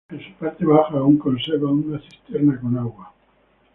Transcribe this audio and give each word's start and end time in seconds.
En 0.09 0.19
su 0.19 0.33
parte 0.33 0.65
baja 0.65 0.97
aún 0.97 1.19
conserva 1.19 1.69
una 1.69 1.99
cisterna 2.01 2.59
con 2.59 2.75
agua. 2.75 3.13